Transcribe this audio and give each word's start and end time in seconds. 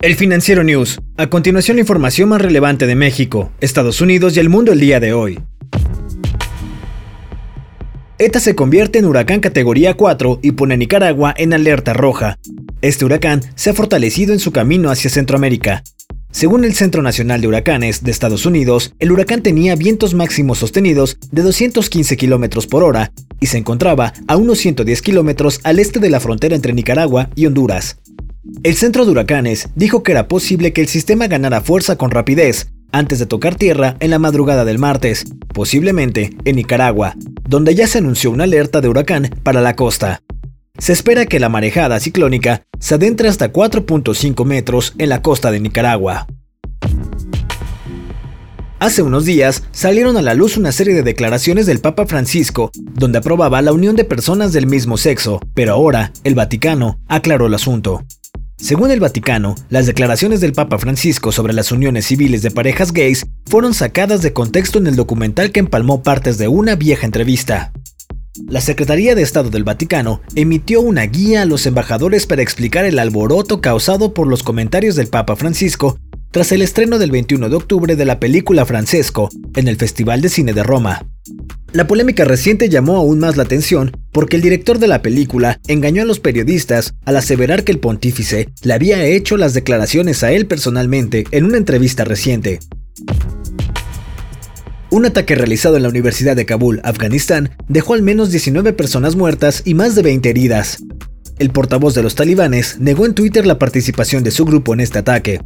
El 0.00 0.14
Financiero 0.14 0.62
News. 0.62 1.00
A 1.16 1.26
continuación 1.26 1.76
la 1.76 1.80
información 1.80 2.28
más 2.28 2.40
relevante 2.40 2.86
de 2.86 2.94
México, 2.94 3.50
Estados 3.60 4.00
Unidos 4.00 4.36
y 4.36 4.38
el 4.38 4.48
mundo 4.48 4.70
el 4.70 4.78
día 4.78 5.00
de 5.00 5.12
hoy. 5.12 5.40
ETA 8.18 8.38
se 8.38 8.54
convierte 8.54 9.00
en 9.00 9.06
huracán 9.06 9.40
categoría 9.40 9.94
4 9.94 10.38
y 10.40 10.52
pone 10.52 10.74
a 10.74 10.76
Nicaragua 10.76 11.34
en 11.36 11.52
alerta 11.52 11.94
roja. 11.94 12.38
Este 12.80 13.04
huracán 13.04 13.40
se 13.56 13.70
ha 13.70 13.74
fortalecido 13.74 14.32
en 14.32 14.38
su 14.38 14.52
camino 14.52 14.88
hacia 14.92 15.10
Centroamérica. 15.10 15.82
Según 16.30 16.62
el 16.62 16.76
Centro 16.76 17.02
Nacional 17.02 17.40
de 17.40 17.48
Huracanes 17.48 18.04
de 18.04 18.12
Estados 18.12 18.46
Unidos, 18.46 18.94
el 19.00 19.10
huracán 19.10 19.42
tenía 19.42 19.74
vientos 19.74 20.14
máximos 20.14 20.58
sostenidos 20.58 21.18
de 21.32 21.42
215 21.42 22.16
km 22.16 22.68
por 22.68 22.84
hora 22.84 23.10
y 23.40 23.46
se 23.46 23.58
encontraba 23.58 24.12
a 24.28 24.36
unos 24.36 24.58
110 24.58 25.02
km 25.02 25.58
al 25.64 25.80
este 25.80 25.98
de 25.98 26.10
la 26.10 26.20
frontera 26.20 26.54
entre 26.54 26.72
Nicaragua 26.72 27.30
y 27.34 27.46
Honduras. 27.46 27.96
El 28.62 28.76
centro 28.76 29.04
de 29.04 29.12
huracanes 29.12 29.68
dijo 29.74 30.02
que 30.02 30.12
era 30.12 30.28
posible 30.28 30.72
que 30.72 30.80
el 30.80 30.88
sistema 30.88 31.26
ganara 31.26 31.60
fuerza 31.60 31.96
con 31.96 32.10
rapidez 32.10 32.68
antes 32.92 33.18
de 33.18 33.26
tocar 33.26 33.54
tierra 33.54 33.96
en 34.00 34.10
la 34.10 34.18
madrugada 34.18 34.64
del 34.64 34.78
martes, 34.78 35.24
posiblemente 35.52 36.30
en 36.44 36.56
Nicaragua, 36.56 37.14
donde 37.48 37.74
ya 37.74 37.86
se 37.86 37.98
anunció 37.98 38.30
una 38.30 38.44
alerta 38.44 38.80
de 38.80 38.88
huracán 38.88 39.30
para 39.42 39.60
la 39.60 39.76
costa. 39.76 40.22
Se 40.78 40.92
espera 40.92 41.26
que 41.26 41.40
la 41.40 41.48
marejada 41.48 42.00
ciclónica 42.00 42.62
se 42.78 42.94
adentre 42.94 43.28
hasta 43.28 43.52
4.5 43.52 44.44
metros 44.44 44.94
en 44.98 45.08
la 45.10 45.22
costa 45.22 45.50
de 45.50 45.60
Nicaragua. 45.60 46.26
Hace 48.80 49.02
unos 49.02 49.24
días 49.24 49.64
salieron 49.72 50.16
a 50.16 50.22
la 50.22 50.34
luz 50.34 50.56
una 50.56 50.70
serie 50.70 50.94
de 50.94 51.02
declaraciones 51.02 51.66
del 51.66 51.80
Papa 51.80 52.06
Francisco, 52.06 52.70
donde 52.94 53.18
aprobaba 53.18 53.60
la 53.60 53.72
unión 53.72 53.96
de 53.96 54.04
personas 54.04 54.52
del 54.52 54.68
mismo 54.68 54.96
sexo, 54.96 55.40
pero 55.52 55.72
ahora 55.72 56.12
el 56.22 56.36
Vaticano 56.36 57.00
aclaró 57.08 57.46
el 57.46 57.54
asunto. 57.54 58.04
Según 58.60 58.90
el 58.90 58.98
Vaticano, 58.98 59.54
las 59.70 59.86
declaraciones 59.86 60.40
del 60.40 60.52
Papa 60.52 60.78
Francisco 60.78 61.30
sobre 61.30 61.52
las 61.52 61.70
uniones 61.70 62.06
civiles 62.06 62.42
de 62.42 62.50
parejas 62.50 62.92
gays 62.92 63.24
fueron 63.46 63.72
sacadas 63.72 64.20
de 64.20 64.32
contexto 64.32 64.80
en 64.80 64.88
el 64.88 64.96
documental 64.96 65.52
que 65.52 65.60
empalmó 65.60 66.02
partes 66.02 66.38
de 66.38 66.48
una 66.48 66.74
vieja 66.74 67.06
entrevista. 67.06 67.72
La 68.48 68.60
Secretaría 68.60 69.14
de 69.14 69.22
Estado 69.22 69.50
del 69.50 69.62
Vaticano 69.62 70.22
emitió 70.34 70.80
una 70.80 71.02
guía 71.04 71.42
a 71.42 71.44
los 71.44 71.66
embajadores 71.66 72.26
para 72.26 72.42
explicar 72.42 72.84
el 72.84 72.98
alboroto 72.98 73.60
causado 73.60 74.12
por 74.12 74.26
los 74.26 74.42
comentarios 74.42 74.96
del 74.96 75.06
Papa 75.06 75.36
Francisco 75.36 75.96
tras 76.32 76.50
el 76.50 76.60
estreno 76.60 76.98
del 76.98 77.12
21 77.12 77.48
de 77.48 77.56
octubre 77.56 77.94
de 77.94 78.04
la 78.04 78.18
película 78.18 78.66
Francesco 78.66 79.28
en 79.54 79.68
el 79.68 79.76
Festival 79.76 80.20
de 80.20 80.28
Cine 80.30 80.52
de 80.52 80.64
Roma. 80.64 81.06
La 81.72 81.86
polémica 81.86 82.24
reciente 82.24 82.68
llamó 82.68 82.96
aún 82.96 83.20
más 83.20 83.36
la 83.36 83.44
atención 83.44 83.96
porque 84.18 84.34
el 84.34 84.42
director 84.42 84.80
de 84.80 84.88
la 84.88 85.00
película 85.00 85.60
engañó 85.68 86.02
a 86.02 86.04
los 86.04 86.18
periodistas 86.18 86.92
al 87.04 87.16
aseverar 87.16 87.62
que 87.62 87.70
el 87.70 87.78
pontífice 87.78 88.48
le 88.64 88.74
había 88.74 89.04
hecho 89.04 89.36
las 89.36 89.54
declaraciones 89.54 90.24
a 90.24 90.32
él 90.32 90.46
personalmente 90.46 91.24
en 91.30 91.44
una 91.44 91.56
entrevista 91.56 92.02
reciente. 92.02 92.58
Un 94.90 95.06
ataque 95.06 95.36
realizado 95.36 95.76
en 95.76 95.84
la 95.84 95.88
Universidad 95.88 96.34
de 96.34 96.46
Kabul, 96.46 96.80
Afganistán, 96.82 97.50
dejó 97.68 97.94
al 97.94 98.02
menos 98.02 98.32
19 98.32 98.72
personas 98.72 99.14
muertas 99.14 99.62
y 99.64 99.74
más 99.74 99.94
de 99.94 100.02
20 100.02 100.28
heridas. 100.28 100.82
El 101.38 101.50
portavoz 101.50 101.94
de 101.94 102.02
los 102.02 102.16
talibanes 102.16 102.80
negó 102.80 103.06
en 103.06 103.14
Twitter 103.14 103.46
la 103.46 103.60
participación 103.60 104.24
de 104.24 104.32
su 104.32 104.44
grupo 104.44 104.74
en 104.74 104.80
este 104.80 104.98
ataque. 104.98 105.40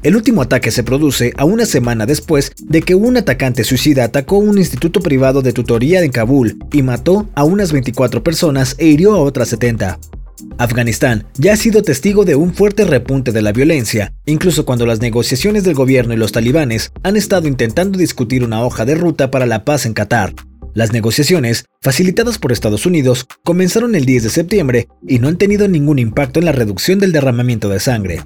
El 0.00 0.14
último 0.14 0.42
ataque 0.42 0.70
se 0.70 0.84
produce 0.84 1.32
a 1.36 1.44
una 1.44 1.66
semana 1.66 2.06
después 2.06 2.52
de 2.62 2.82
que 2.82 2.94
un 2.94 3.16
atacante 3.16 3.64
suicida 3.64 4.04
atacó 4.04 4.38
un 4.38 4.56
instituto 4.56 5.00
privado 5.00 5.42
de 5.42 5.52
tutoría 5.52 6.04
en 6.04 6.12
Kabul 6.12 6.56
y 6.72 6.82
mató 6.82 7.28
a 7.34 7.42
unas 7.42 7.72
24 7.72 8.22
personas 8.22 8.76
e 8.78 8.86
hirió 8.86 9.14
a 9.14 9.20
otras 9.20 9.48
70. 9.48 9.98
Afganistán 10.56 11.24
ya 11.36 11.54
ha 11.54 11.56
sido 11.56 11.82
testigo 11.82 12.24
de 12.24 12.36
un 12.36 12.54
fuerte 12.54 12.84
repunte 12.84 13.32
de 13.32 13.42
la 13.42 13.50
violencia, 13.50 14.14
incluso 14.24 14.64
cuando 14.64 14.86
las 14.86 15.00
negociaciones 15.00 15.64
del 15.64 15.74
gobierno 15.74 16.14
y 16.14 16.16
los 16.16 16.30
talibanes 16.30 16.92
han 17.02 17.16
estado 17.16 17.48
intentando 17.48 17.98
discutir 17.98 18.44
una 18.44 18.62
hoja 18.62 18.84
de 18.84 18.94
ruta 18.94 19.32
para 19.32 19.46
la 19.46 19.64
paz 19.64 19.84
en 19.84 19.94
Qatar. 19.94 20.32
Las 20.74 20.92
negociaciones, 20.92 21.64
facilitadas 21.82 22.38
por 22.38 22.52
Estados 22.52 22.86
Unidos, 22.86 23.26
comenzaron 23.42 23.96
el 23.96 24.04
10 24.04 24.22
de 24.22 24.30
septiembre 24.30 24.88
y 25.08 25.18
no 25.18 25.26
han 25.26 25.38
tenido 25.38 25.66
ningún 25.66 25.98
impacto 25.98 26.38
en 26.38 26.44
la 26.44 26.52
reducción 26.52 27.00
del 27.00 27.10
derramamiento 27.10 27.68
de 27.68 27.80
sangre. 27.80 28.22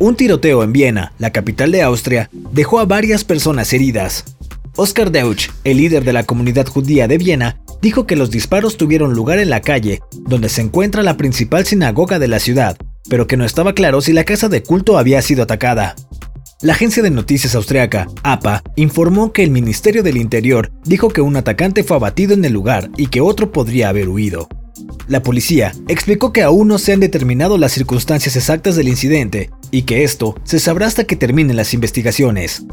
Un 0.00 0.14
tiroteo 0.14 0.62
en 0.62 0.72
Viena, 0.72 1.12
la 1.18 1.32
capital 1.32 1.72
de 1.72 1.82
Austria, 1.82 2.30
dejó 2.52 2.78
a 2.78 2.84
varias 2.84 3.24
personas 3.24 3.72
heridas. 3.72 4.36
Oscar 4.76 5.10
Deutsch, 5.10 5.50
el 5.64 5.78
líder 5.78 6.04
de 6.04 6.12
la 6.12 6.22
comunidad 6.22 6.68
judía 6.68 7.08
de 7.08 7.18
Viena, 7.18 7.60
dijo 7.82 8.06
que 8.06 8.14
los 8.14 8.30
disparos 8.30 8.76
tuvieron 8.76 9.14
lugar 9.14 9.40
en 9.40 9.50
la 9.50 9.60
calle, 9.60 10.00
donde 10.20 10.50
se 10.50 10.60
encuentra 10.60 11.02
la 11.02 11.16
principal 11.16 11.66
sinagoga 11.66 12.20
de 12.20 12.28
la 12.28 12.38
ciudad, 12.38 12.76
pero 13.10 13.26
que 13.26 13.36
no 13.36 13.44
estaba 13.44 13.72
claro 13.72 14.00
si 14.00 14.12
la 14.12 14.22
casa 14.22 14.48
de 14.48 14.62
culto 14.62 14.98
había 14.98 15.20
sido 15.20 15.42
atacada. 15.42 15.96
La 16.62 16.74
agencia 16.74 17.02
de 17.02 17.10
noticias 17.10 17.56
austriaca, 17.56 18.06
APA, 18.22 18.62
informó 18.76 19.32
que 19.32 19.42
el 19.42 19.50
Ministerio 19.50 20.04
del 20.04 20.16
Interior 20.16 20.70
dijo 20.84 21.08
que 21.08 21.22
un 21.22 21.36
atacante 21.36 21.82
fue 21.82 21.96
abatido 21.96 22.34
en 22.34 22.44
el 22.44 22.52
lugar 22.52 22.88
y 22.96 23.08
que 23.08 23.20
otro 23.20 23.50
podría 23.50 23.88
haber 23.88 24.08
huido. 24.08 24.48
La 25.08 25.22
policía 25.24 25.72
explicó 25.88 26.32
que 26.32 26.42
aún 26.42 26.68
no 26.68 26.78
se 26.78 26.92
han 26.92 27.00
determinado 27.00 27.58
las 27.58 27.72
circunstancias 27.72 28.36
exactas 28.36 28.76
del 28.76 28.88
incidente 28.88 29.50
y 29.70 29.82
que 29.82 30.04
esto 30.04 30.34
se 30.44 30.58
sabrá 30.58 30.86
hasta 30.86 31.04
que 31.04 31.16
terminen 31.16 31.56
las 31.56 31.74
investigaciones. 31.74 32.64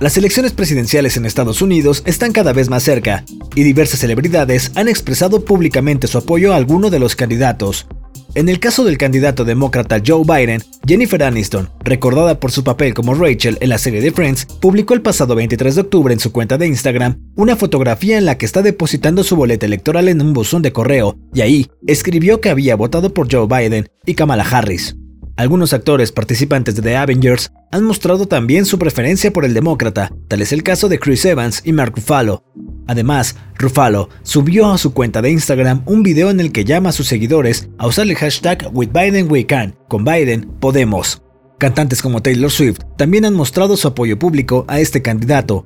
Las 0.00 0.16
elecciones 0.16 0.52
presidenciales 0.52 1.16
en 1.16 1.24
Estados 1.24 1.62
Unidos 1.62 2.02
están 2.04 2.32
cada 2.32 2.52
vez 2.52 2.68
más 2.68 2.82
cerca, 2.82 3.24
y 3.54 3.62
diversas 3.62 4.00
celebridades 4.00 4.72
han 4.74 4.88
expresado 4.88 5.44
públicamente 5.44 6.08
su 6.08 6.18
apoyo 6.18 6.52
a 6.52 6.56
alguno 6.56 6.90
de 6.90 6.98
los 6.98 7.16
candidatos, 7.16 7.86
en 8.34 8.48
el 8.48 8.58
caso 8.60 8.84
del 8.84 8.98
candidato 8.98 9.44
demócrata 9.44 10.02
Joe 10.04 10.24
Biden, 10.24 10.62
Jennifer 10.86 11.22
Aniston, 11.22 11.70
recordada 11.84 12.40
por 12.40 12.50
su 12.50 12.64
papel 12.64 12.94
como 12.94 13.14
Rachel 13.14 13.58
en 13.60 13.68
la 13.68 13.78
serie 13.78 14.00
de 14.00 14.10
Friends, 14.10 14.46
publicó 14.60 14.94
el 14.94 15.02
pasado 15.02 15.34
23 15.34 15.74
de 15.74 15.80
octubre 15.80 16.12
en 16.12 16.20
su 16.20 16.32
cuenta 16.32 16.58
de 16.58 16.66
Instagram 16.66 17.18
una 17.36 17.56
fotografía 17.56 18.18
en 18.18 18.26
la 18.26 18.36
que 18.36 18.46
está 18.46 18.62
depositando 18.62 19.24
su 19.24 19.36
boleta 19.36 19.66
electoral 19.66 20.08
en 20.08 20.20
un 20.20 20.32
buzón 20.32 20.62
de 20.62 20.72
correo, 20.72 21.16
y 21.32 21.40
ahí 21.40 21.70
escribió 21.86 22.40
que 22.40 22.50
había 22.50 22.76
votado 22.76 23.14
por 23.14 23.32
Joe 23.32 23.46
Biden 23.46 23.88
y 24.04 24.14
Kamala 24.14 24.44
Harris. 24.44 24.96
Algunos 25.36 25.72
actores 25.72 26.12
participantes 26.12 26.76
de 26.76 26.82
The 26.82 26.96
Avengers 26.96 27.50
han 27.72 27.84
mostrado 27.84 28.26
también 28.26 28.66
su 28.66 28.78
preferencia 28.78 29.32
por 29.32 29.44
el 29.44 29.54
demócrata, 29.54 30.12
tal 30.28 30.42
es 30.42 30.52
el 30.52 30.62
caso 30.62 30.88
de 30.88 30.98
Chris 31.00 31.24
Evans 31.24 31.62
y 31.64 31.72
Mark 31.72 31.94
Ruffalo. 31.96 32.44
Además, 32.86 33.36
Ruffalo 33.56 34.08
subió 34.22 34.70
a 34.70 34.78
su 34.78 34.92
cuenta 34.92 35.22
de 35.22 35.30
Instagram 35.30 35.82
un 35.86 36.02
video 36.02 36.30
en 36.30 36.40
el 36.40 36.52
que 36.52 36.64
llama 36.64 36.90
a 36.90 36.92
sus 36.92 37.06
seguidores 37.06 37.68
a 37.78 37.86
usar 37.86 38.06
el 38.06 38.16
hashtag 38.16 38.70
WithBidenWeCan, 38.72 39.76
con 39.88 40.04
Biden 40.04 40.50
Podemos. 40.60 41.22
Cantantes 41.58 42.02
como 42.02 42.20
Taylor 42.20 42.50
Swift 42.50 42.80
también 42.96 43.24
han 43.24 43.34
mostrado 43.34 43.76
su 43.76 43.88
apoyo 43.88 44.18
público 44.18 44.64
a 44.68 44.80
este 44.80 45.02
candidato. 45.02 45.64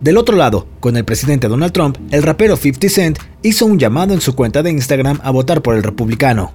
Del 0.00 0.18
otro 0.18 0.36
lado, 0.36 0.66
con 0.80 0.96
el 0.96 1.04
presidente 1.04 1.48
Donald 1.48 1.72
Trump, 1.72 1.96
el 2.10 2.22
rapero 2.22 2.56
50 2.56 2.88
Cent 2.88 3.18
hizo 3.42 3.64
un 3.64 3.78
llamado 3.78 4.12
en 4.12 4.20
su 4.20 4.34
cuenta 4.34 4.62
de 4.62 4.70
Instagram 4.70 5.20
a 5.22 5.30
votar 5.30 5.62
por 5.62 5.76
el 5.76 5.82
republicano. 5.82 6.52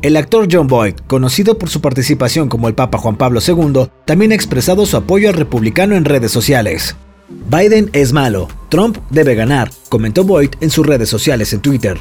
El 0.00 0.16
actor 0.16 0.48
John 0.50 0.68
Boyd, 0.68 0.94
conocido 1.06 1.58
por 1.58 1.70
su 1.70 1.80
participación 1.80 2.48
como 2.48 2.68
el 2.68 2.74
Papa 2.74 2.98
Juan 2.98 3.16
Pablo 3.16 3.40
II, 3.46 3.88
también 4.04 4.32
ha 4.32 4.36
expresado 4.36 4.86
su 4.86 4.96
apoyo 4.96 5.28
al 5.28 5.34
republicano 5.34 5.96
en 5.96 6.04
redes 6.04 6.30
sociales. 6.30 6.96
Biden 7.28 7.90
es 7.92 8.12
malo, 8.12 8.48
Trump 8.70 8.98
debe 9.10 9.34
ganar, 9.34 9.70
comentó 9.88 10.24
Boyd 10.24 10.50
en 10.60 10.70
sus 10.70 10.86
redes 10.86 11.08
sociales 11.08 11.52
en 11.52 11.60
Twitter. 11.60 11.98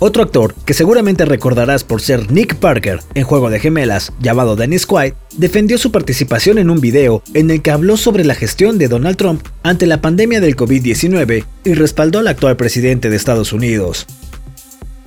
Otro 0.00 0.22
actor, 0.22 0.54
que 0.64 0.74
seguramente 0.74 1.24
recordarás 1.24 1.82
por 1.82 2.00
ser 2.00 2.30
Nick 2.30 2.56
Parker 2.56 3.00
en 3.14 3.24
Juego 3.24 3.50
de 3.50 3.58
Gemelas, 3.58 4.12
llamado 4.20 4.54
Dennis 4.54 4.86
Quaid, 4.86 5.14
defendió 5.36 5.76
su 5.76 5.90
participación 5.90 6.58
en 6.58 6.70
un 6.70 6.80
video 6.80 7.22
en 7.34 7.50
el 7.50 7.62
que 7.62 7.72
habló 7.72 7.96
sobre 7.96 8.24
la 8.24 8.36
gestión 8.36 8.78
de 8.78 8.86
Donald 8.86 9.16
Trump 9.16 9.42
ante 9.64 9.86
la 9.86 10.00
pandemia 10.00 10.40
del 10.40 10.56
COVID-19 10.56 11.44
y 11.64 11.74
respaldó 11.74 12.20
al 12.20 12.28
actual 12.28 12.56
presidente 12.56 13.10
de 13.10 13.16
Estados 13.16 13.52
Unidos. 13.52 14.06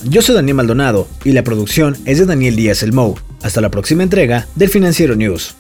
Yo 0.03 0.21
soy 0.21 0.35
Daniel 0.35 0.57
Maldonado 0.57 1.07
y 1.23 1.31
la 1.31 1.43
producción 1.43 1.95
es 2.05 2.19
de 2.19 2.25
Daniel 2.25 2.55
Díaz 2.55 2.83
El 2.83 2.91
Mou. 2.91 3.15
Hasta 3.43 3.61
la 3.61 3.69
próxima 3.69 4.03
entrega 4.03 4.47
del 4.55 4.69
Financiero 4.69 5.15
News. 5.15 5.55